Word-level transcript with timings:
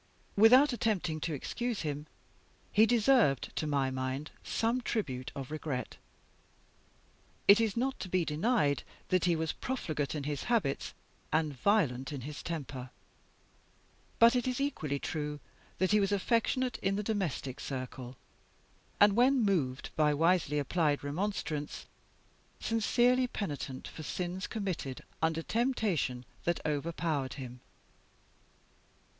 Without 0.35 0.73
attempting 0.73 1.19
to 1.21 1.33
excuse 1.35 1.81
him, 1.81 2.07
he 2.71 2.87
deserved, 2.87 3.55
to 3.55 3.67
my 3.67 3.91
mind, 3.91 4.31
some 4.43 4.81
tribute 4.81 5.31
of 5.35 5.51
regret. 5.51 5.97
It 7.47 7.61
is 7.61 7.77
not 7.77 7.99
to 7.99 8.09
be 8.09 8.25
denied 8.25 8.81
that 9.09 9.25
he 9.25 9.35
was 9.35 9.51
profligate 9.51 10.15
in 10.15 10.23
his 10.23 10.45
habits 10.45 10.95
and 11.31 11.53
violent 11.53 12.11
in 12.11 12.21
his 12.21 12.41
temper. 12.41 12.89
But 14.17 14.35
it 14.35 14.47
is 14.47 14.59
equally 14.59 14.97
true 14.97 15.39
that 15.77 15.91
he 15.91 15.99
was 15.99 16.11
affectionate 16.11 16.79
in 16.79 16.95
the 16.95 17.03
domestic 17.03 17.59
circle, 17.59 18.17
and, 18.99 19.13
when 19.15 19.43
moved 19.45 19.91
by 19.95 20.15
wisely 20.15 20.57
applied 20.57 21.03
remonstrance, 21.03 21.85
sincerely 22.59 23.27
penitent 23.27 23.87
for 23.87 24.01
sins 24.01 24.47
committed 24.47 25.03
under 25.21 25.43
temptation 25.43 26.25
that 26.45 26.59
overpowered 26.65 27.35
him. 27.35 27.61